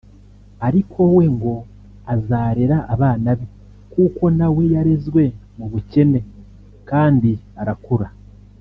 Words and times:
ariko 0.67 0.99
we 1.15 1.23
ngo 1.35 1.53
azarera 2.13 2.77
abana 2.93 3.29
be 3.39 3.45
kuko 3.93 4.23
nawe 4.37 4.63
yarezwe 4.73 5.23
mu 5.57 5.65
bukene 5.71 6.19
kandi 6.89 7.31
arakura 7.61 8.07